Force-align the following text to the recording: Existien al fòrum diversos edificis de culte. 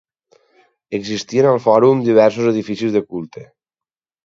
Existien 0.99 1.49
al 1.51 1.61
fòrum 1.67 2.03
diversos 2.09 2.51
edificis 2.55 2.99
de 2.99 3.05
culte. 3.13 3.47